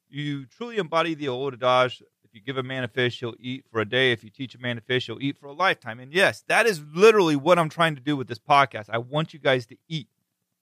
You 0.08 0.46
truly 0.46 0.78
embody 0.78 1.14
the 1.14 1.28
old 1.28 1.62
adage 1.62 2.02
if 2.30 2.36
you 2.36 2.40
give 2.40 2.56
a 2.56 2.62
man 2.62 2.84
a 2.84 2.88
fish, 2.88 3.18
he'll 3.18 3.34
eat 3.40 3.64
for 3.70 3.80
a 3.80 3.84
day. 3.84 4.12
If 4.12 4.22
you 4.22 4.30
teach 4.30 4.54
a 4.54 4.58
man 4.58 4.76
to 4.76 4.82
fish, 4.82 5.06
he'll 5.06 5.20
eat 5.20 5.36
for 5.36 5.46
a 5.46 5.52
lifetime. 5.52 5.98
And 5.98 6.12
yes, 6.12 6.44
that 6.46 6.64
is 6.64 6.80
literally 6.94 7.34
what 7.34 7.58
I'm 7.58 7.68
trying 7.68 7.96
to 7.96 8.00
do 8.00 8.16
with 8.16 8.28
this 8.28 8.38
podcast. 8.38 8.86
I 8.88 8.98
want 8.98 9.34
you 9.34 9.40
guys 9.40 9.66
to 9.66 9.76
eat. 9.88 10.06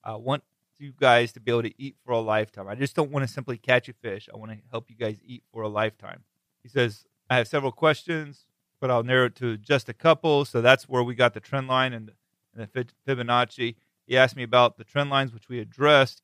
I 0.03 0.15
want 0.15 0.43
you 0.79 0.93
guys 0.97 1.31
to 1.33 1.39
be 1.39 1.51
able 1.51 1.63
to 1.63 1.73
eat 1.81 1.95
for 2.03 2.13
a 2.13 2.19
lifetime. 2.19 2.67
I 2.67 2.73
just 2.73 2.95
don't 2.95 3.11
want 3.11 3.27
to 3.27 3.31
simply 3.31 3.57
catch 3.57 3.87
a 3.87 3.93
fish. 3.93 4.27
I 4.33 4.37
want 4.37 4.51
to 4.51 4.57
help 4.71 4.89
you 4.89 4.95
guys 4.95 5.19
eat 5.23 5.43
for 5.53 5.61
a 5.61 5.67
lifetime. 5.67 6.23
He 6.63 6.69
says, 6.69 7.05
I 7.29 7.37
have 7.37 7.47
several 7.47 7.71
questions, 7.71 8.47
but 8.81 8.89
I'll 8.89 9.03
narrow 9.03 9.25
it 9.25 9.35
to 9.35 9.55
just 9.57 9.89
a 9.89 9.93
couple. 9.93 10.45
So 10.45 10.61
that's 10.61 10.89
where 10.89 11.03
we 11.03 11.13
got 11.13 11.35
the 11.35 11.39
trend 11.39 11.67
line 11.67 11.93
and 11.93 12.07
the, 12.07 12.13
and 12.55 12.67
the 12.73 12.85
Fibonacci. 13.07 13.75
He 14.07 14.17
asked 14.17 14.35
me 14.35 14.43
about 14.43 14.77
the 14.77 14.83
trend 14.83 15.11
lines, 15.11 15.31
which 15.33 15.49
we 15.49 15.59
addressed. 15.59 16.23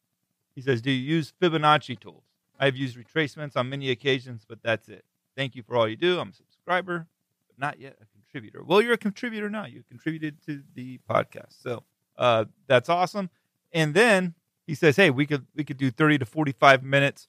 He 0.55 0.61
says, 0.61 0.81
Do 0.81 0.89
you 0.89 0.97
use 0.97 1.33
Fibonacci 1.39 1.99
tools? 1.99 2.23
I've 2.59 2.75
used 2.75 2.97
retracements 2.97 3.55
on 3.55 3.69
many 3.69 3.91
occasions, 3.91 4.43
but 4.47 4.63
that's 4.63 4.87
it. 4.87 5.05
Thank 5.35 5.55
you 5.55 5.63
for 5.63 5.75
all 5.75 5.87
you 5.87 5.95
do. 5.95 6.19
I'm 6.19 6.29
a 6.29 6.33
subscriber, 6.33 7.07
but 7.47 7.59
not 7.59 7.79
yet 7.79 7.97
a 8.01 8.05
contributor. 8.13 8.63
Well, 8.63 8.81
you're 8.81 8.93
a 8.93 8.97
contributor 8.97 9.49
now. 9.49 9.65
You 9.65 9.83
contributed 9.87 10.41
to 10.45 10.61
the 10.73 10.99
podcast, 11.09 11.61
so 11.61 11.83
uh, 12.17 12.45
that's 12.67 12.89
awesome. 12.89 13.29
And 13.73 13.93
then 13.93 14.33
he 14.65 14.75
says, 14.75 14.95
"Hey, 14.95 15.09
we 15.09 15.25
could 15.25 15.45
we 15.55 15.63
could 15.63 15.77
do 15.77 15.91
30 15.91 16.19
to 16.19 16.25
45 16.25 16.83
minutes 16.83 17.27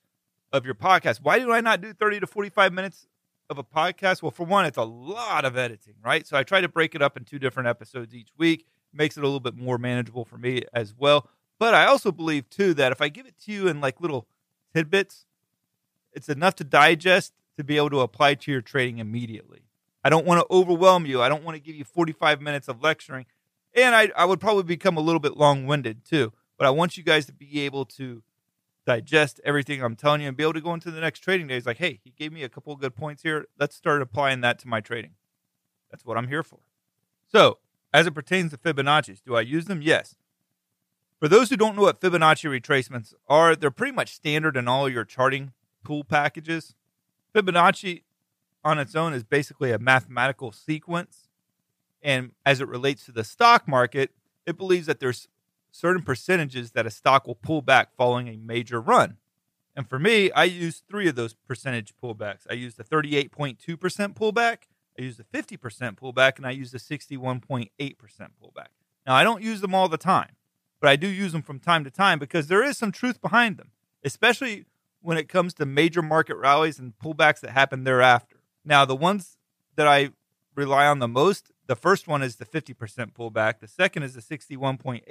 of 0.53 0.65
your 0.65 0.75
podcast. 0.75 1.21
Why 1.23 1.39
do 1.39 1.53
I 1.53 1.61
not 1.61 1.81
do 1.81 1.93
30 1.93 2.21
to 2.21 2.27
45 2.27 2.73
minutes 2.73 3.07
of 3.51 3.59
a 3.59 3.65
podcast? 3.65 4.23
Well, 4.23 4.31
for 4.31 4.45
one, 4.45 4.65
it's 4.65 4.79
a 4.79 4.85
lot 4.85 5.45
of 5.45 5.57
editing, 5.57 5.95
right? 6.05 6.27
So 6.27 6.37
I 6.37 6.43
try 6.43 6.61
to 6.61 6.69
break 6.69 6.95
it 6.95 7.03
up 7.03 7.17
in 7.17 7.25
two 7.25 7.39
different 7.39 7.69
episodes 7.69 8.15
each 8.15 8.29
week. 8.37 8.67
Makes 8.93 9.17
it 9.17 9.21
a 9.21 9.27
little 9.27 9.41
bit 9.41 9.57
more 9.57 9.79
manageable 9.79 10.25
for 10.25 10.39
me 10.39 10.63
as 10.73 10.95
well. 10.97 11.29
But 11.59 11.75
I 11.75 11.87
also 11.87 12.13
believe 12.13 12.49
too 12.49 12.75
that 12.75 12.93
if 12.93 13.01
I 13.01 13.09
give 13.09 13.27
it 13.27 13.35
to 13.45 13.53
you 13.53 13.69
in 13.69 13.81
like 13.81 14.01
little 14.01 14.27
tidbits, 14.75 15.27
it's 16.13 16.29
enough 16.29 16.55
to 16.57 16.65
digest 16.65 17.33
to 17.57 17.65
be 17.65 17.77
able 17.77 17.91
to 17.91 18.01
apply 18.01 18.35
to 18.35 18.51
your 18.51 18.61
trading 18.61 18.99
immediately. 18.99 19.63
I 20.05 20.11
don't 20.11 20.27
want 20.27 20.41
to 20.41 20.47
overwhelm 20.55 21.07
you. 21.07 21.21
I 21.21 21.29
don't 21.29 21.43
want 21.43 21.57
to 21.57 21.61
give 21.61 21.75
you 21.75 21.85
45 21.85 22.41
minutes 22.41 22.69
of 22.69 22.83
lecturing. 22.83 23.27
And 23.75 23.95
I, 23.95 24.11
I 24.17 24.25
would 24.25 24.41
probably 24.41 24.63
become 24.63 24.97
a 24.97 25.01
little 25.01 25.21
bit 25.21 25.37
long 25.37 25.67
winded 25.67 26.05
too. 26.05 26.33
But 26.57 26.67
I 26.67 26.71
want 26.71 26.97
you 26.97 27.03
guys 27.03 27.27
to 27.27 27.33
be 27.33 27.61
able 27.61 27.85
to 27.87 28.23
digest 28.87 29.41
everything 29.45 29.83
I'm 29.83 29.97
telling 29.97 30.21
you 30.23 30.29
and 30.29 30.37
be 30.37 30.45
able 30.45 30.55
to 30.55 30.61
go 30.61 30.73
into 30.73 30.91
the 30.91 31.01
next 31.01 31.21
trading 31.21 31.49
days 31.49 31.67
like, 31.67 31.79
hey, 31.79 32.01
he 32.05 32.11
gave 32.11 32.33
me 32.33 32.45
a 32.45 32.49
couple 32.49 32.73
of 32.73 32.81
good 32.81 32.95
points 32.95 33.23
here. 33.23 33.47
Let's 33.59 33.75
start 33.75 34.01
applying 34.01 34.41
that 34.43 34.59
to 34.61 34.69
my 34.69 34.81
trading. 34.81 35.13
That's 35.91 36.05
what 36.05 36.17
I'm 36.17 36.29
here 36.29 36.43
for. 36.43 36.61
So, 37.27 37.59
as 37.93 38.07
it 38.07 38.15
pertains 38.15 38.53
to 38.53 38.59
Fibonacci's, 38.59 39.21
do 39.21 39.35
I 39.35 39.41
use 39.41 39.65
them? 39.67 39.83
Yes. 39.83 40.15
For 41.19 41.29
those 41.29 41.51
who 41.51 41.57
don't 41.57 41.77
know 41.77 41.83
what 41.83 42.01
Fibonacci 42.01 42.49
retracements 42.49 43.15
are, 43.29 43.57
they're 43.57 43.71
pretty 43.71 43.93
much 43.93 44.15
standard 44.15 44.57
in 44.57 44.69
all 44.69 44.89
your 44.89 45.05
charting 45.05 45.53
tool 45.85 46.05
packages. 46.05 46.75
Fibonacci 47.37 48.03
on 48.65 48.79
its 48.79 48.95
own 48.95 49.13
is 49.13 49.23
basically 49.23 49.71
a 49.71 49.79
mathematical 49.79 50.53
sequence. 50.53 51.29
And 52.03 52.33
as 52.47 52.61
it 52.61 52.69
relates 52.69 53.05
to 53.07 53.13
the 53.13 53.25
stock 53.25 53.69
market, 53.69 54.13
it 54.47 54.57
believes 54.57 54.87
that 54.87 55.01
there's 55.01 55.29
certain 55.71 56.03
percentages 56.03 56.71
that 56.73 56.87
a 56.87 56.91
stock 56.91 57.27
will 57.27 57.35
pull 57.35 57.61
back 57.61 57.95
following 57.95 58.29
a 58.29 58.37
major 58.37 58.81
run. 58.81 59.19
And 59.75 59.87
for 59.87 59.99
me, 59.99 60.31
I 60.31 60.45
use 60.45 60.83
three 60.89 61.09
of 61.09 61.17
those 61.17 61.35
percentage 61.35 61.93
pullbacks. 62.03 62.47
I 62.49 62.55
use 62.55 62.77
the 62.77 62.85
38.2% 62.85 63.59
pullback, 64.15 64.57
I 64.99 65.03
use 65.03 65.19
the 65.19 65.25
50% 65.25 65.59
pullback, 65.99 66.39
and 66.39 66.47
I 66.47 66.53
use 66.53 66.71
the 66.71 66.79
61.8% 66.79 67.69
pullback. 67.79 68.69
Now, 69.07 69.15
I 69.15 69.23
don't 69.23 69.43
use 69.43 69.61
them 69.61 69.75
all 69.75 69.91
the 69.91 69.99
time, 69.99 70.37
but 70.81 70.89
I 70.89 70.97
do 70.97 71.07
use 71.07 71.33
them 71.33 71.43
from 71.43 71.59
time 71.59 71.85
to 71.85 71.91
time 71.91 72.19
because 72.19 72.47
there 72.47 72.65
is 72.65 72.79
some 72.79 72.93
truth 72.93 73.21
behind 73.21 73.59
them, 73.59 73.73
especially 74.03 74.65
when 75.07 75.19
it 75.19 75.29
comes 75.29 75.55
to 75.55 75.67
major 75.67 76.03
market 76.03 76.37
rallies 76.37 76.79
and 76.79 76.93
pullbacks 77.03 77.41
that 77.41 77.51
happen 77.51 77.85
thereafter. 77.85 78.37
Now, 78.65 78.85
the 78.85 78.97
ones 78.97 79.37
that 79.77 79.87
I 79.87 80.11
rely 80.55 80.87
on 80.87 80.99
the 80.99 81.09
most 81.09 81.53
the 81.67 81.77
first 81.77 82.07
one 82.07 82.23
is 82.23 82.37
the 82.37 82.45
50% 82.45 83.13
pullback, 83.13 83.59
the 83.59 83.69
second 83.69 84.05
is 84.05 84.15
the 84.15 84.21
61.8% 84.21 85.05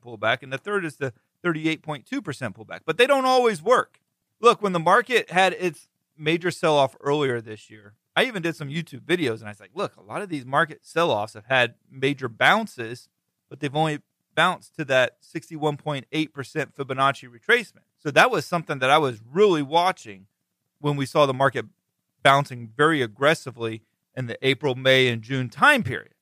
pullback, 0.00 0.42
and 0.42 0.52
the 0.52 0.58
third 0.58 0.84
is 0.84 0.96
the 0.96 1.12
38.2% 1.44 2.04
pullback. 2.54 2.80
But 2.86 2.96
they 2.96 3.06
don't 3.06 3.24
always 3.24 3.62
work. 3.62 4.00
Look, 4.40 4.62
when 4.62 4.72
the 4.72 4.78
market 4.78 5.30
had 5.30 5.54
its 5.54 5.88
major 6.16 6.50
sell 6.50 6.76
off 6.76 6.96
earlier 7.00 7.40
this 7.40 7.70
year, 7.70 7.94
I 8.14 8.24
even 8.24 8.42
did 8.42 8.56
some 8.56 8.68
YouTube 8.68 9.02
videos 9.02 9.40
and 9.40 9.46
I 9.46 9.50
was 9.50 9.60
like, 9.60 9.72
look, 9.74 9.96
a 9.96 10.02
lot 10.02 10.22
of 10.22 10.28
these 10.28 10.46
market 10.46 10.80
sell 10.82 11.10
offs 11.10 11.34
have 11.34 11.46
had 11.46 11.74
major 11.90 12.28
bounces, 12.28 13.08
but 13.50 13.60
they've 13.60 13.74
only 13.74 14.00
bounced 14.36 14.76
to 14.76 14.84
that 14.84 15.20
61.8% 15.22 16.04
Fibonacci 16.06 17.28
retracement. 17.28 17.82
So 17.98 18.12
that 18.12 18.30
was 18.30 18.46
something 18.46 18.78
that 18.78 18.90
I 18.90 18.98
was 18.98 19.20
really 19.28 19.62
watching 19.62 20.26
when 20.78 20.94
we 20.94 21.06
saw 21.06 21.26
the 21.26 21.34
market 21.34 21.66
bouncing 22.22 22.70
very 22.76 23.02
aggressively 23.02 23.82
in 24.14 24.26
the 24.26 24.38
April, 24.46 24.76
May, 24.76 25.08
and 25.08 25.22
June 25.22 25.48
time 25.48 25.82
period. 25.82 26.14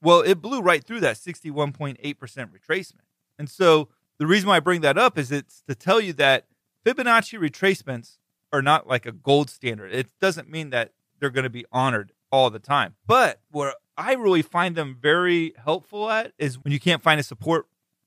Well, 0.00 0.20
it 0.20 0.40
blew 0.40 0.60
right 0.60 0.84
through 0.84 1.00
that 1.00 1.16
61.8% 1.16 1.98
retracement. 1.98 2.94
And 3.38 3.48
so 3.48 3.88
the 4.18 4.26
reason 4.26 4.48
why 4.48 4.56
I 4.56 4.60
bring 4.60 4.82
that 4.82 4.98
up 4.98 5.18
is 5.18 5.32
it's 5.32 5.62
to 5.62 5.74
tell 5.74 6.00
you 6.00 6.12
that 6.14 6.46
Fibonacci 6.84 7.38
retracements 7.38 8.18
are 8.52 8.62
not 8.62 8.86
like 8.86 9.06
a 9.06 9.12
gold 9.12 9.48
standard. 9.48 9.92
It 9.92 10.08
doesn't 10.20 10.50
mean 10.50 10.70
that 10.70 10.92
they're 11.18 11.30
going 11.30 11.44
to 11.44 11.50
be 11.50 11.64
honored 11.72 12.12
all 12.30 12.50
the 12.50 12.58
time. 12.58 12.94
But 13.06 13.40
where 13.50 13.74
I 13.96 14.14
really 14.14 14.42
find 14.42 14.74
them 14.74 14.96
very 15.00 15.54
helpful 15.62 16.10
at 16.10 16.32
is 16.38 16.58
when 16.58 16.72
you 16.72 16.80
can't 16.80 17.02
find 17.02 17.20
a 17.20 17.24
support 17.24 17.66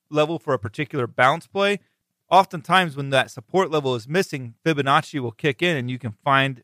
level 0.09 0.39
for 0.39 0.53
a 0.53 0.59
particular 0.59 1.07
bounce 1.07 1.47
play. 1.47 1.79
Oftentimes, 2.29 2.95
when 2.95 3.11
that 3.11 3.29
support 3.29 3.69
level 3.69 3.93
is 3.93 4.07
missing, 4.07 4.55
Fibonacci 4.65 5.19
will 5.19 5.31
kick 5.31 5.61
in 5.61 5.77
and 5.77 5.91
you 5.91 5.99
can 5.99 6.11
find 6.23 6.63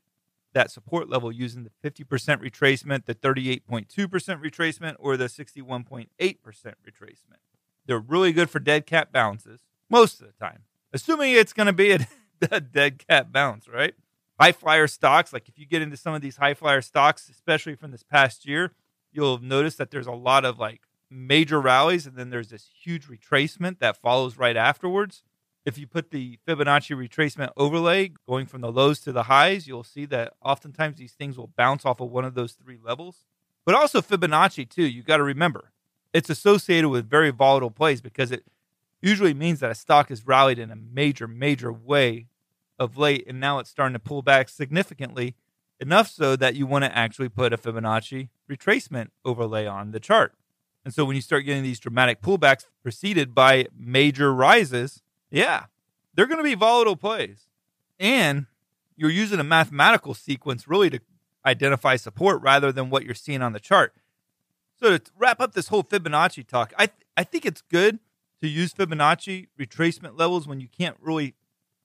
that 0.53 0.71
support 0.71 1.09
level 1.09 1.31
using 1.31 1.63
the 1.63 1.89
50% 1.89 2.05
retracement, 2.41 3.05
the 3.05 3.15
38.2% 3.15 3.87
retracement, 3.87 4.95
or 4.99 5.15
the 5.15 5.25
61.8% 5.25 6.07
retracement. 6.19 7.39
They're 7.85 7.99
really 7.99 8.33
good 8.33 8.49
for 8.49 8.59
dead 8.59 8.85
cat 8.85 9.11
bounces 9.11 9.61
most 9.89 10.19
of 10.19 10.27
the 10.27 10.33
time, 10.33 10.63
assuming 10.93 11.33
it's 11.33 11.53
going 11.53 11.67
to 11.67 11.73
be 11.73 11.91
a, 11.91 12.07
a 12.51 12.59
dead 12.59 13.05
cat 13.07 13.31
bounce, 13.31 13.67
right? 13.67 13.93
High 14.39 14.51
flyer 14.51 14.87
stocks, 14.87 15.31
like 15.31 15.47
if 15.47 15.59
you 15.59 15.65
get 15.65 15.81
into 15.81 15.97
some 15.97 16.13
of 16.13 16.21
these 16.21 16.37
high 16.37 16.55
flyer 16.55 16.81
stocks, 16.81 17.29
especially 17.29 17.75
from 17.75 17.91
this 17.91 18.03
past 18.03 18.47
year, 18.47 18.71
you'll 19.11 19.39
notice 19.39 19.75
that 19.75 19.91
there's 19.91 20.07
a 20.07 20.11
lot 20.11 20.45
of 20.45 20.59
like 20.59 20.81
major 21.09 21.59
rallies 21.59 22.07
and 22.07 22.15
then 22.15 22.29
there's 22.29 22.49
this 22.49 22.69
huge 22.81 23.07
retracement 23.07 23.79
that 23.79 23.97
follows 23.97 24.37
right 24.37 24.57
afterwards. 24.57 25.23
If 25.65 25.77
you 25.77 25.85
put 25.85 26.09
the 26.09 26.39
Fibonacci 26.47 26.95
retracement 26.95 27.49
overlay 27.55 28.13
going 28.27 28.47
from 28.47 28.61
the 28.61 28.71
lows 28.71 28.99
to 29.01 29.11
the 29.11 29.23
highs, 29.23 29.67
you'll 29.67 29.83
see 29.83 30.05
that 30.05 30.33
oftentimes 30.41 30.97
these 30.97 31.13
things 31.13 31.37
will 31.37 31.51
bounce 31.55 31.85
off 31.85 31.99
of 31.99 32.09
one 32.09 32.25
of 32.25 32.33
those 32.33 32.53
three 32.53 32.79
levels. 32.81 33.25
But 33.63 33.75
also 33.75 34.01
Fibonacci, 34.01 34.67
too, 34.67 34.83
you 34.83 35.03
got 35.03 35.17
to 35.17 35.23
remember 35.23 35.71
it's 36.13 36.29
associated 36.29 36.89
with 36.89 37.09
very 37.09 37.29
volatile 37.29 37.71
plays 37.71 38.01
because 38.01 38.31
it 38.31 38.43
usually 39.01 39.33
means 39.33 39.59
that 39.59 39.71
a 39.71 39.75
stock 39.75 40.09
has 40.09 40.25
rallied 40.25 40.59
in 40.59 40.71
a 40.71 40.75
major, 40.75 41.27
major 41.27 41.71
way 41.71 42.27
of 42.79 42.97
late, 42.97 43.25
and 43.27 43.39
now 43.39 43.59
it's 43.59 43.69
starting 43.69 43.93
to 43.93 43.99
pull 43.99 44.21
back 44.21 44.49
significantly, 44.49 45.35
enough 45.81 46.09
so 46.09 46.35
that 46.35 46.55
you 46.55 46.65
want 46.65 46.85
to 46.85 46.97
actually 46.97 47.27
put 47.27 47.51
a 47.51 47.57
Fibonacci 47.57 48.29
retracement 48.51 49.10
overlay 49.24 49.65
on 49.65 49.91
the 49.91 50.00
chart. 50.00 50.34
And 50.84 50.93
so 50.93 51.05
when 51.05 51.15
you 51.15 51.22
start 51.22 51.46
getting 51.46 51.63
these 51.63 51.79
dramatic 51.79 52.22
pullbacks 52.22 52.65
preceded 52.81 53.34
by 53.36 53.67
major 53.77 54.34
rises, 54.34 55.01
yeah, 55.29 55.65
they're 56.13 56.25
going 56.25 56.39
to 56.39 56.43
be 56.43 56.55
volatile 56.55 56.96
plays. 56.96 57.48
And 58.00 58.48
you're 58.96 59.12
using 59.12 59.39
a 59.39 59.43
mathematical 59.43 60.13
sequence 60.13 60.67
really 60.67 60.89
to 60.89 61.00
identify 61.46 61.96
support 61.96 62.41
rather 62.41 62.72
than 62.72 62.89
what 62.89 63.05
you're 63.05 63.13
seeing 63.13 63.41
on 63.41 63.53
the 63.53 63.60
chart. 63.60 63.93
So 64.79 64.98
to 64.98 65.12
wrap 65.17 65.39
up 65.39 65.53
this 65.53 65.67
whole 65.67 65.84
Fibonacci 65.84 66.46
talk, 66.46 66.74
I 66.77 66.88
th- 66.88 67.05
I 67.15 67.24
think 67.24 67.46
it's 67.46 67.62
good 67.62 68.00
to 68.41 68.48
use 68.48 68.74
Fibonacci 68.74 69.48
retracement 69.60 70.17
levels 70.17 70.48
when 70.48 70.60
you 70.60 70.67
can't 70.67 70.98
really 71.00 71.36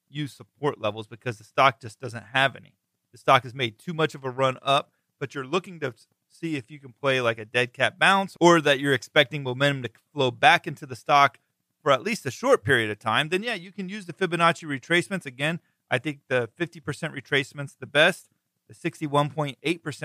use 0.09 0.33
support 0.33 0.81
levels 0.81 1.07
because 1.07 1.39
the 1.39 1.45
stock 1.45 1.81
just 1.81 2.01
doesn't 2.01 2.25
have 2.33 2.57
any. 2.57 2.75
The 3.13 3.19
stock 3.19 3.43
has 3.43 3.55
made 3.55 3.79
too 3.79 3.93
much 3.93 4.15
of 4.15 4.25
a 4.25 4.31
run 4.31 4.59
up, 4.63 4.93
but 5.19 5.35
you're 5.35 5.47
looking 5.47 5.81
to 5.81 5.95
see 6.39 6.57
if 6.57 6.71
you 6.71 6.79
can 6.79 6.93
play 6.93 7.21
like 7.21 7.39
a 7.39 7.45
dead 7.45 7.73
cat 7.73 7.99
bounce 7.99 8.37
or 8.41 8.61
that 8.61 8.81
you're 8.81 8.95
expecting 8.95 9.43
momentum 9.43 9.83
to 9.83 9.91
flow 10.13 10.31
back 10.31 10.67
into 10.67 10.87
the 10.87 10.97
stock 10.97 11.39
for 11.83 11.93
at 11.93 12.03
least 12.03 12.27
a 12.27 12.31
short 12.31 12.65
period 12.65 12.91
of 12.91 12.99
time, 12.99 13.29
then 13.29 13.43
yeah, 13.43 13.55
you 13.55 13.71
can 13.71 13.89
use 13.89 14.07
the 14.07 14.13
Fibonacci 14.13 14.65
retracements. 14.65 15.25
Again, 15.25 15.61
I 15.91 15.99
think 15.99 16.21
the 16.29 16.49
50% 16.59 17.13
retracement's 17.13 17.77
the 17.77 17.87
best, 17.87 18.29
the 18.69 18.75
61.8% 18.75 19.57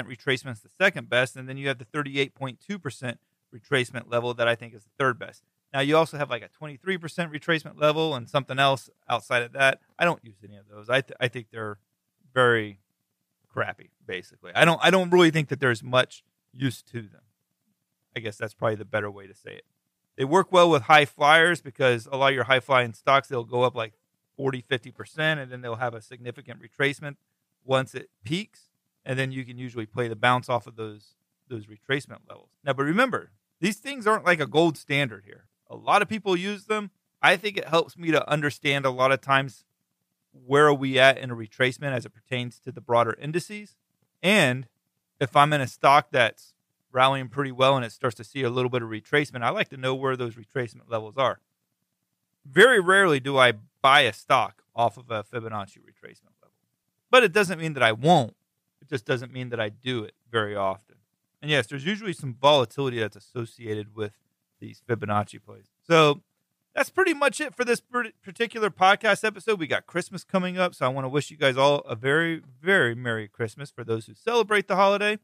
retracement's 0.08 0.62
the 0.62 0.70
second 0.80 1.10
best, 1.10 1.36
and 1.36 1.50
then 1.50 1.58
you 1.58 1.68
have 1.68 1.80
the 1.80 1.86
38.2% 1.86 3.18
retracement 3.52 4.12
level 4.12 4.34
that 4.36 4.48
I 4.48 4.54
think 4.54 4.76
is 4.76 4.84
the 4.84 4.92
third 5.00 5.18
best. 5.18 5.44
Now 5.74 5.80
you 5.80 5.98
also 5.98 6.18
have 6.18 6.30
like 6.30 6.44
a 6.44 6.64
23% 6.64 7.00
retracement 7.00 7.80
level 7.80 8.14
and 8.14 8.30
something 8.30 8.60
else 8.60 8.90
outside 9.10 9.42
of 9.42 9.54
that. 9.54 9.80
I 9.98 10.06
don't 10.06 10.24
use 10.24 10.38
any 10.44 10.58
of 10.58 10.68
those. 10.70 10.90
I 10.90 11.02
th- 11.02 11.18
I 11.20 11.30
think 11.30 11.48
they're 11.52 11.80
very 12.34 12.80
crappy 13.54 13.92
basically. 14.06 14.52
I 14.56 14.66
don't 14.66 14.80
I 14.84 14.90
don't 14.90 15.10
really 15.10 15.32
think 15.32 15.50
that 15.50 15.60
there's 15.60 15.84
much 15.84 16.24
use 16.54 16.82
to 16.84 17.02
them. 17.02 17.22
I 18.16 18.20
guess 18.20 18.38
that's 18.38 18.54
probably 18.54 18.76
the 18.76 18.86
better 18.86 19.10
way 19.10 19.28
to 19.28 19.34
say 19.34 19.54
it. 19.54 19.66
They 20.18 20.26
work 20.26 20.52
well 20.52 20.70
with 20.70 20.84
high 20.84 21.06
flyers 21.06 21.62
because 21.62 22.08
a 22.12 22.18
lot 22.18 22.30
of 22.30 22.36
your 22.36 22.44
high 22.44 22.60
flying 22.60 22.94
stocks, 22.94 23.28
they'll 23.28 23.44
go 23.44 23.64
up 23.64 23.76
like 23.76 23.94
40, 24.36 24.64
50%, 24.70 25.42
and 25.42 25.52
then 25.52 25.62
they'll 25.62 25.76
have 25.76 25.94
a 25.94 26.02
significant 26.02 26.60
retracement 26.62 27.16
once 27.64 27.96
it 27.96 28.10
peaks. 28.24 28.70
And 29.06 29.18
then 29.18 29.32
you 29.32 29.46
can 29.46 29.58
usually 29.58 29.86
play 29.86 30.08
the 30.08 30.16
bounce 30.16 30.50
off 30.50 30.68
of 30.68 30.76
those 30.76 31.16
those 31.48 31.66
retracement 31.66 32.20
levels. 32.30 32.50
Now, 32.64 32.74
but 32.74 32.84
remember, 32.84 33.32
these 33.60 33.78
things 33.78 34.08
aren't 34.08 34.26
like 34.26 34.40
a 34.40 34.48
gold 34.48 34.78
standard 34.78 35.24
here. 35.26 35.46
A 35.70 35.76
lot 35.76 36.02
of 36.02 36.08
people 36.08 36.36
use 36.38 36.66
them. 36.66 36.92
I 37.22 37.36
think 37.36 37.58
it 37.58 37.68
helps 37.68 37.98
me 37.98 38.12
to 38.12 38.30
understand 38.30 38.86
a 38.86 38.90
lot 38.90 39.12
of 39.12 39.22
times 39.22 39.66
where 40.34 40.68
are 40.68 40.74
we 40.74 41.00
at 41.00 41.18
in 41.18 41.32
a 41.32 41.36
retracement 41.36 41.94
as 41.94 42.06
it 42.06 42.14
pertains 42.14 42.60
to 42.60 42.72
the 42.72 42.82
broader 42.82 43.16
indices. 43.20 43.76
And 44.24 44.68
if 45.20 45.36
I'm 45.36 45.54
in 45.54 45.62
a 45.62 45.68
stock 45.68 46.08
that's 46.12 46.54
rallying 46.92 47.30
pretty 47.30 47.52
well 47.52 47.76
and 47.76 47.86
it 47.86 47.92
starts 47.92 48.16
to 48.18 48.24
see 48.24 48.44
a 48.44 48.50
little 48.50 48.70
bit 48.70 48.82
of 48.82 48.90
retracement, 48.90 49.44
I 49.44 49.50
like 49.50 49.70
to 49.70 49.78
know 49.78 49.96
where 49.96 50.16
those 50.16 50.36
retracement 50.36 50.90
levels 50.90 51.18
are. 51.18 51.40
Very 52.46 52.80
rarely 52.80 53.20
do 53.20 53.38
I 53.38 53.54
buy 53.82 54.02
a 54.02 54.14
stock 54.14 54.64
off 54.76 54.98
of 54.98 55.12
a 55.12 55.24
Fibonacci 55.24 55.78
retracement 55.78 56.34
level, 56.42 56.56
but 57.10 57.24
it 57.24 57.32
doesn't 57.32 57.60
mean 57.60 57.74
that 57.74 57.84
I 57.84 57.92
won't. 57.92 58.36
It 58.82 58.90
just 58.90 59.06
doesn't 59.06 59.32
mean 59.32 59.50
that 59.50 59.60
I 59.60 59.70
do 59.70 60.04
it 60.04 60.14
very 60.32 60.56
often. 60.56 60.96
And 61.42 61.50
yes, 61.52 61.68
there's 61.68 61.86
usually 61.86 62.14
some 62.14 62.36
volatility 62.40 63.00
that's 63.00 63.16
associated 63.16 63.96
with 63.96 64.14
these 64.60 64.82
Fibonacci 64.88 65.42
plays. 65.44 65.66
So 65.88 66.22
that's 66.74 66.90
pretty 66.90 67.14
much 67.14 67.42
it 67.42 67.54
for 67.54 67.66
this 67.66 67.82
particular 68.24 68.70
podcast 68.70 69.24
episode. 69.24 69.60
We 69.60 69.68
got 69.68 69.86
Christmas 69.86 70.24
coming 70.24 70.58
up, 70.58 70.74
so 70.74 70.86
I 70.86 70.90
want 70.90 71.06
to 71.06 71.10
wish 71.10 71.30
you 71.30 71.38
guys 71.38 71.58
all 71.58 71.80
a 71.80 71.96
very, 71.96 72.42
very 72.62 72.96
Merry 72.96 73.28
Christmas 73.28 73.72
for 73.72 73.84
those 73.84 74.06
who 74.06 74.14
celebrate 74.14 74.68
the 74.68 74.76
holiday. 74.76 75.20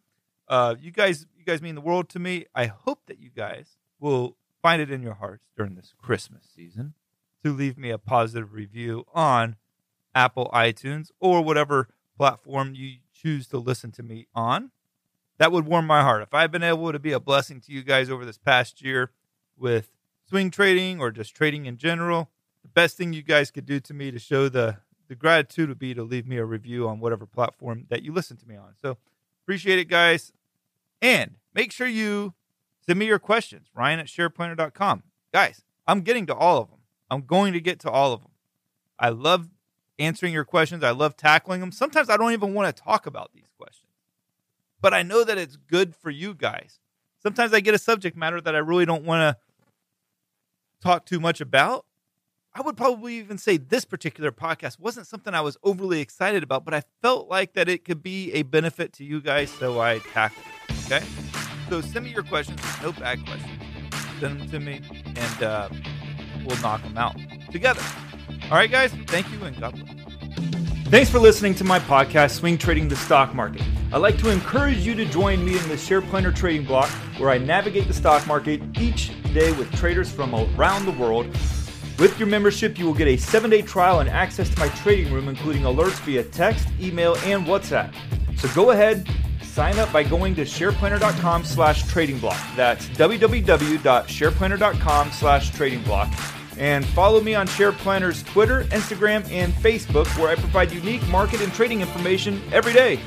Uh, 0.48 0.76
you 0.80 0.92
guys, 0.92 1.26
you 1.38 1.46
guys 1.46 1.62
mean 1.62 1.76
the 1.76 1.82
world 1.82 2.10
to 2.10 2.20
me. 2.20 2.46
I 2.54 2.66
hope 2.66 3.02
that 3.08 3.20
you 3.20 3.30
guys 3.30 3.78
will 4.00 4.36
find 4.62 4.82
it 4.82 4.92
in 4.92 5.02
your 5.02 5.16
hearts 5.16 5.46
during 5.56 5.76
this 5.76 5.94
Christmas 5.98 6.44
season 6.54 6.94
to 7.44 7.54
leave 7.54 7.78
me 7.78 7.90
a 7.90 7.98
positive 7.98 8.54
review 8.54 9.06
on 9.14 9.56
Apple 10.14 10.50
iTunes 10.54 11.12
or 11.20 11.42
whatever 11.42 11.88
platform 12.18 12.74
you 12.76 12.98
choose 13.14 13.48
to 13.48 13.58
listen 13.58 13.92
to 13.92 14.04
me 14.04 14.28
on. 14.34 14.72
That 15.38 15.52
would 15.52 15.66
warm 15.66 15.86
my 15.86 16.02
heart. 16.02 16.24
If 16.24 16.34
I've 16.34 16.52
been 16.52 16.64
able 16.64 16.92
to 16.92 17.00
be 17.00 17.12
a 17.12 17.20
blessing 17.20 17.62
to 17.62 17.72
you 17.72 17.84
guys 17.84 18.10
over 18.10 18.26
this 18.26 18.40
past 18.40 18.82
year, 18.82 19.12
with 19.58 19.90
swing 20.28 20.52
trading 20.52 21.00
or 21.00 21.12
just 21.12 21.36
trading 21.36 21.66
in 21.66 21.78
general, 21.78 22.30
the 22.62 22.68
best 22.68 22.98
thing 22.98 23.14
you 23.14 23.22
guys 23.22 23.52
could 23.52 23.66
do 23.66 23.80
to 23.80 23.94
me 23.94 24.12
to 24.12 24.20
show 24.20 24.50
the 24.50 24.78
the 25.08 25.16
gratitude 25.16 25.70
would 25.70 25.80
be 25.80 25.94
to 25.94 26.04
leave 26.04 26.28
me 26.28 26.38
a 26.38 26.46
review 26.46 26.88
on 26.88 27.00
whatever 27.00 27.26
platform 27.26 27.86
that 27.90 28.04
you 28.04 28.12
listen 28.12 28.38
to 28.38 28.48
me 28.48 28.56
on. 28.56 28.74
So 28.82 28.98
appreciate 29.44 29.80
it, 29.80 29.86
guys. 29.86 30.34
And 31.02 31.36
make 31.54 31.72
sure 31.72 31.88
you 31.88 32.34
send 32.86 33.00
me 33.00 33.06
your 33.06 33.20
questions, 33.20 33.68
Ryan 33.74 34.00
at 34.00 34.08
shareplanner.com. 34.08 35.04
Guys, 35.32 35.64
I'm 35.88 36.02
getting 36.02 36.26
to 36.26 36.36
all 36.36 36.62
of 36.62 36.70
them. 36.70 36.80
I'm 37.10 37.22
going 37.22 37.54
to 37.54 37.62
get 37.62 37.80
to 37.82 37.90
all 37.90 38.12
of 38.12 38.22
them. 38.22 38.32
I 39.00 39.10
love 39.10 39.48
answering 40.00 40.34
your 40.34 40.44
questions. 40.44 40.84
I 40.84 40.92
love 40.92 41.16
tackling 41.16 41.62
them. 41.62 41.72
Sometimes 41.72 42.10
I 42.10 42.18
don't 42.18 42.34
even 42.34 42.54
want 42.54 42.76
to 42.76 42.84
talk 42.84 43.06
about 43.06 43.32
these 43.34 43.50
questions, 43.58 43.92
but 44.82 44.94
I 44.94 45.04
know 45.04 45.24
that 45.24 45.38
it's 45.38 45.56
good 45.56 45.96
for 45.96 46.10
you 46.10 46.34
guys. 46.34 46.80
Sometimes 47.24 47.54
I 47.54 47.62
get 47.62 47.74
a 47.74 47.80
subject 47.80 48.18
matter 48.18 48.42
that 48.42 48.56
I 48.56 48.60
really 48.60 48.86
don't 48.86 49.04
want 49.04 49.22
to 49.22 49.42
talk 50.82 51.06
too 51.06 51.20
much 51.20 51.42
about. 51.42 51.86
I 52.54 52.62
would 52.62 52.76
probably 52.76 53.16
even 53.18 53.38
say 53.38 53.58
this 53.58 53.86
particular 53.86 54.32
podcast 54.32 54.80
wasn't 54.80 55.06
something 55.06 55.34
I 55.34 55.42
was 55.42 55.58
overly 55.62 56.02
excited 56.02 56.42
about, 56.42 56.66
but 56.66 56.74
I 56.74 56.82
felt 57.04 57.30
like 57.30 57.54
that 57.54 57.70
it 57.70 57.86
could 57.86 58.02
be 58.02 58.32
a 58.34 58.42
benefit 58.42 58.94
to 58.94 59.04
you 59.04 59.22
guys, 59.22 59.52
so 59.52 59.80
I 59.80 60.00
tackled 60.00 60.44
it. 60.70 60.92
Okay? 60.92 61.06
So 61.70 61.82
send 61.82 62.06
me 62.06 62.14
your 62.14 62.24
questions, 62.24 62.60
no 62.82 62.94
bad 62.94 63.24
questions. 63.26 63.52
Send 64.20 64.40
them 64.40 64.50
to 64.50 64.60
me, 64.60 64.82
and 65.16 65.44
uh, 65.44 65.70
we'll 66.46 66.58
knock 66.62 66.82
them 66.82 66.98
out 66.98 67.16
together. 67.52 67.82
All 68.46 68.58
right, 68.58 68.72
guys, 68.72 68.92
thank 69.06 69.32
you, 69.32 69.44
and 69.44 69.60
God 69.60 69.76
bless. 69.76 69.98
Thanks 70.88 71.10
for 71.10 71.20
listening 71.20 71.54
to 71.56 71.66
my 71.66 71.80
podcast, 71.80 72.32
Swing 72.32 72.58
Trading 72.58 72.88
the 72.88 72.96
Stock 72.96 73.36
Market. 73.36 73.62
I'd 73.92 73.98
like 73.98 74.18
to 74.20 74.30
encourage 74.30 74.78
you 74.78 74.96
to 74.96 75.06
join 75.06 75.46
me 75.46 75.60
in 75.60 75.68
the 75.68 75.78
Share 75.78 76.02
Planner 76.02 76.32
Trading 76.32 76.66
Block, 76.66 76.90
where 77.20 77.30
I 77.30 77.38
navigate 77.38 77.88
the 77.88 77.94
stock 77.94 78.26
market 78.26 78.62
each 78.80 79.12
day 79.34 79.52
with 79.54 79.74
traders 79.76 80.12
from 80.12 80.36
around 80.36 80.86
the 80.86 80.92
world. 80.92 81.26
With 82.00 82.20
your 82.20 82.28
membership, 82.28 82.78
you 82.78 82.86
will 82.86 82.94
get 82.94 83.08
a 83.08 83.18
seven 83.18 83.50
day 83.50 83.64
trial 83.64 84.02
and 84.02 84.10
access 84.10 84.50
to 84.50 84.60
my 84.60 84.68
trading 84.70 85.12
room, 85.12 85.28
including 85.30 85.64
alerts 85.64 86.00
via 86.02 86.24
text, 86.24 86.68
email, 86.80 87.16
and 87.24 87.44
WhatsApp. 87.46 87.92
So 88.38 88.48
go 88.54 88.70
ahead, 88.72 89.10
sign 89.42 89.80
up 89.80 89.92
by 89.92 90.04
going 90.04 90.36
to 90.36 90.44
shareplanner.com 90.44 91.44
slash 91.44 91.88
trading 91.88 92.20
block. 92.20 92.40
That's 92.56 92.88
www.shareplanner.com 92.90 95.12
slash 95.12 95.50
trading 95.52 95.82
block. 95.84 96.14
And 96.60 96.86
follow 96.86 97.22
me 97.22 97.36
on 97.36 97.48
SharePlanner's 97.48 98.24
Twitter, 98.24 98.64
Instagram, 98.66 99.30
and 99.32 99.54
Facebook, 99.54 100.08
where 100.18 100.30
I 100.30 100.36
provide 100.36 100.72
unique 100.72 101.08
market 101.08 101.42
and 101.42 101.54
trading 101.54 101.82
information 101.82 102.42
every 102.52 102.74
day. 102.74 103.00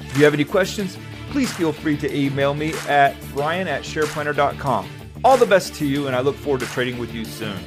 If 0.00 0.16
you 0.16 0.24
have 0.24 0.34
any 0.34 0.44
questions, 0.44 0.98
please 1.30 1.52
feel 1.52 1.72
free 1.72 1.96
to 1.98 2.14
email 2.14 2.54
me 2.54 2.72
at 2.88 3.14
ryan 3.34 3.68
at 3.68 3.82
shareplanner.com. 3.82 4.99
All 5.22 5.36
the 5.36 5.44
best 5.44 5.74
to 5.74 5.86
you, 5.86 6.06
and 6.06 6.16
I 6.16 6.20
look 6.20 6.34
forward 6.34 6.60
to 6.60 6.66
trading 6.66 6.98
with 6.98 7.14
you 7.14 7.26
soon. 7.26 7.58